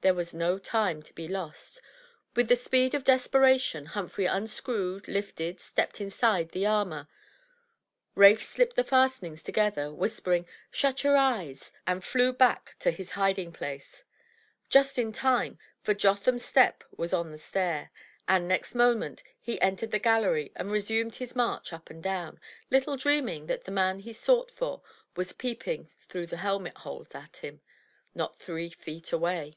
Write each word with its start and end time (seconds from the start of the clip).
There 0.00 0.14
was 0.14 0.32
no 0.32 0.58
time 0.60 1.02
to 1.02 1.12
be 1.12 1.26
lost. 1.26 1.82
With 2.36 2.46
the 2.46 2.54
speed 2.54 2.94
of 2.94 3.02
desperation, 3.02 3.84
Humphrey 3.84 4.26
unscrewed, 4.26 5.08
lifted, 5.08 5.58
stepped 5.58 6.00
inside 6.00 6.50
the 6.50 6.66
armor. 6.66 7.08
Rafe 8.14 8.44
slipped 8.44 8.76
the 8.76 8.84
fastenings 8.84 9.42
together, 9.42 9.92
whispering, 9.92 10.46
"Shut 10.70 11.02
your 11.02 11.16
eyes." 11.16 11.72
and 11.84 12.04
flew 12.04 12.32
back 12.32 12.76
to 12.78 12.92
his 12.92 13.10
hiding 13.10 13.52
place. 13.52 14.04
Just 14.70 15.00
in 15.00 15.10
time, 15.12 15.58
for 15.82 15.94
Jotham's 15.94 16.44
step 16.44 16.84
was 16.96 17.12
on 17.12 17.32
the 17.32 17.36
stair, 17.38 17.90
and 18.28 18.46
next 18.46 18.76
moment 18.76 19.24
he 19.40 19.60
entered 19.60 19.90
the 19.90 19.98
gallery, 19.98 20.52
and 20.54 20.70
resumed 20.70 21.16
his 21.16 21.34
march 21.34 21.72
up 21.72 21.90
and 21.90 22.00
down, 22.00 22.38
Uttle 22.70 22.96
dreaming 23.00 23.46
that 23.46 23.64
the 23.64 23.72
man 23.72 24.00
sought 24.14 24.52
for 24.52 24.80
was 25.16 25.32
peeping 25.32 25.90
through 26.02 26.28
the 26.28 26.36
helmet 26.36 26.76
holes 26.78 27.16
at 27.16 27.38
him, 27.38 27.62
not 28.14 28.38
three 28.38 28.68
feet 28.70 29.10
away. 29.10 29.56